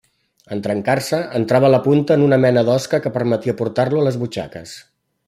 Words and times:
En 0.53 0.61
tancar-se, 0.67 1.19
entrava 1.39 1.69
la 1.73 1.81
punta 1.87 2.17
en 2.19 2.25
una 2.29 2.41
mena 2.47 2.63
d'osca 2.71 3.03
que 3.05 3.15
permetia 3.19 3.59
portar-lo 3.63 4.01
a 4.01 4.07
les 4.09 4.19
butxaques. 4.23 4.75